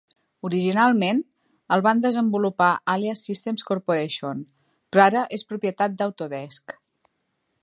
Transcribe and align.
Originalment, 0.47 1.19
el 1.77 1.83
va 1.89 1.93
desenvolupar 2.07 2.71
Alias 2.95 3.27
Systems 3.29 3.67
Corporation, 3.69 4.43
però 4.95 5.09
ara 5.09 5.25
és 5.39 5.49
propietat 5.53 5.99
d'Autodesk. 6.01 6.81